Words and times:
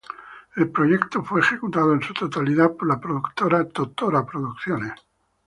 El 0.55 0.71
proyecto 0.71 1.21
fue 1.23 1.41
ejecutado 1.41 1.93
en 1.93 2.01
su 2.01 2.11
totalidad 2.15 2.75
por 2.75 2.87
la 2.87 2.99
productora 2.99 3.67
Totora 3.69 4.25
Producciones. 4.25 4.93